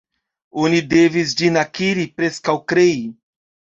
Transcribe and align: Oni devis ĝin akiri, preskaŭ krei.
Oni 0.61 0.79
devis 0.93 1.35
ĝin 1.41 1.61
akiri, 1.65 2.07
preskaŭ 2.17 2.57
krei. 2.75 2.99